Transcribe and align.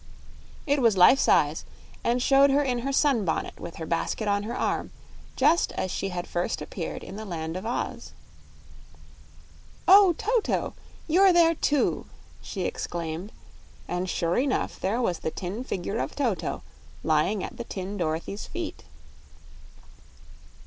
It 0.65 0.81
was 0.81 0.97
life 0.97 1.19
size 1.19 1.63
and 2.03 2.23
showed 2.23 2.49
her 2.49 2.63
in 2.63 2.79
her 2.79 2.91
sunbonnet 2.91 3.59
with 3.59 3.75
her 3.75 3.85
basket 3.85 4.27
on 4.27 4.41
her 4.41 4.57
arm, 4.57 4.89
just 5.35 5.71
as 5.73 5.91
she 5.91 6.09
had 6.09 6.25
first 6.25 6.59
appeared 6.59 7.03
in 7.03 7.17
the 7.17 7.23
Land 7.23 7.55
of 7.55 7.67
Oz. 7.67 8.11
"Oh, 9.87 10.13
Toto 10.13 10.73
you're 11.07 11.31
there 11.31 11.53
too!" 11.53 12.07
she 12.41 12.61
exclaimed; 12.61 13.31
and 13.87 14.09
sure 14.09 14.39
enough 14.39 14.79
there 14.79 14.99
was 14.99 15.19
the 15.19 15.29
tin 15.29 15.63
figure 15.63 15.99
of 15.99 16.15
Toto 16.15 16.63
lying 17.03 17.43
at 17.43 17.57
the 17.57 17.63
tin 17.63 17.95
Dorothy's 17.97 18.47
feet. 18.47 18.83